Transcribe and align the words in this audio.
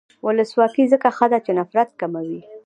ولسواکي 0.27 0.83
ځکه 0.93 1.07
ښه 1.17 1.25
ده 1.31 1.39
چې 1.45 1.51
نفرت 1.59 1.89
کموي. 2.01 2.39